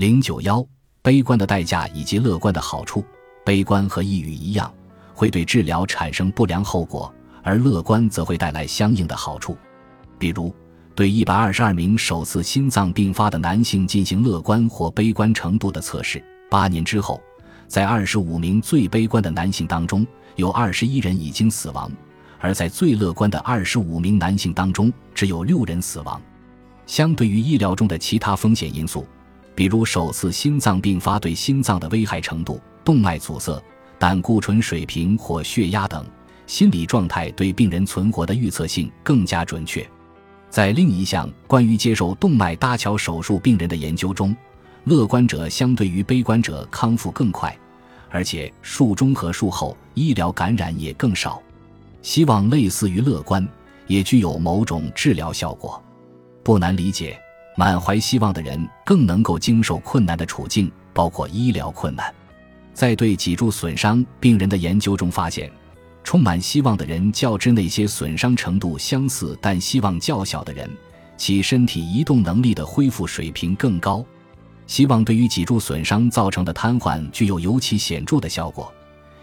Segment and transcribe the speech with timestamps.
[0.00, 0.66] 零九幺，
[1.02, 3.04] 悲观的代价以及乐观的好处。
[3.44, 4.72] 悲观和抑郁一样，
[5.12, 9.58] 会对治疗产生不良后果，而乐观则会带来相应的好处。
[10.18, 10.54] 比如，
[10.94, 17.20] 对一百二十二名首次心脏病发的男性进行乐观或悲观程度的测试，八年之后，
[17.68, 21.92] 在二十五名最悲观的男性当中，有二十一人已经死亡，
[22.38, 26.18] 而在最乐观的二十五名男性当中，只有六人死亡。
[26.86, 29.06] 相对于医疗中的其他风险因素，
[29.60, 33.62] 比如首次心脏病发对心脏的危害程度、动脉阻塞、
[33.98, 36.02] 胆固醇水平或血压等，
[36.46, 39.86] 心理状态对病人存活的预测性更加准确。
[40.48, 44.34] 在另一项关于接受动脉搭桥手术病人的研究中，
[44.84, 47.54] 乐观者相对于悲观者康复更快，
[48.08, 51.38] 而且术中和术后医疗感染也更少。
[52.00, 53.46] 希望类似于乐观，
[53.86, 55.82] 也具有某种治疗效果。
[56.42, 57.20] 不难理解，
[57.56, 62.12] 满怀希望的人更能够经受困难的处境，包括医疗困难。
[62.72, 65.50] 在对脊柱损伤病人的研究中发现，
[66.02, 70.70] 充满希望的人较之那些损伤程度相似但希望较小的人，
[71.16, 74.04] 其身体移动能力的恢复水平更高。
[74.66, 78.72] 希望对于脊柱损伤造成的瘫痪具有尤其显著的效果，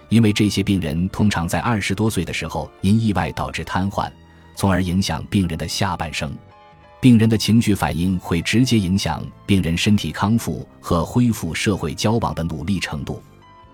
[0.10, 4.12] 因为这些病人通常在二十多岁的时候因意外导致瘫痪，
[4.56, 6.32] 从而影响病人的下半生。
[7.00, 13.22] 病人的情绪反应会直接影响病人身体康复和恢复社会交往的努力程度。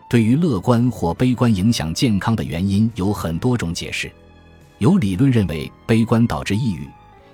[0.09, 4.11] 对于乐观或悲观影响健康的原因有很多种解释。
[4.79, 6.87] 有理论认为悲观导致抑郁，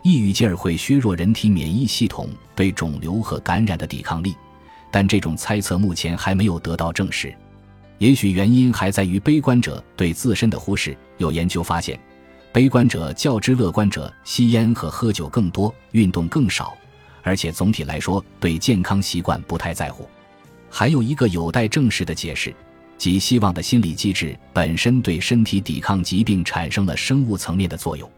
[0.03, 4.35] 抑郁进而会削弱人体免疫系统对肿瘤和感染的抵抗力，
[4.91, 7.33] 但这种猜测目前还没有得到证实。
[7.97, 10.95] 也许原因还在于悲观者对自身的忽视。
[11.17, 11.99] 有研究发现。
[12.51, 16.75] 悲观者较之乐观者吸烟和喝酒更多，运动更少，
[17.21, 20.09] 而且总体来说对健康习惯不太在乎。
[20.67, 22.53] 还有一个有待证实的解释，
[22.97, 28.09] 即希望的心理机制本身对身体抵抗疾病产生了生物层面的作用。